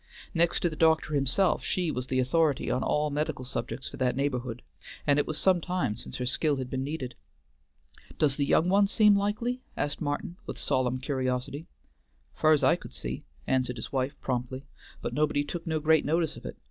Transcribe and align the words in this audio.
Next 0.33 0.61
to 0.61 0.67
the 0.71 0.75
doctor 0.75 1.13
himself, 1.13 1.63
she 1.63 1.91
was 1.91 2.07
the 2.07 2.17
authority 2.17 2.71
on 2.71 2.81
all 2.81 3.11
medical 3.11 3.45
subjects 3.45 3.87
for 3.87 3.97
that 3.97 4.15
neighborhood, 4.15 4.63
and 5.05 5.19
it 5.19 5.27
was 5.27 5.37
some 5.37 5.61
time 5.61 5.95
since 5.95 6.15
her 6.15 6.25
skill 6.25 6.55
had 6.55 6.71
been 6.71 6.83
needed. 6.83 7.13
"Does 8.17 8.35
the 8.35 8.43
young 8.47 8.67
one 8.67 8.87
seem 8.87 9.15
likely?" 9.15 9.61
asked 9.77 10.01
Martin 10.01 10.37
with 10.47 10.57
solemn 10.57 10.97
curiosity. 10.97 11.67
"Fur's 12.33 12.63
I 12.63 12.77
could 12.77 12.93
see," 12.93 13.25
answered 13.45 13.75
his 13.75 13.91
wife 13.91 14.15
promptly, 14.21 14.65
"but 15.03 15.13
nobody 15.13 15.43
took 15.43 15.67
no 15.67 15.79
great 15.79 16.03
notice 16.03 16.35
of 16.35 16.47
it. 16.47 16.57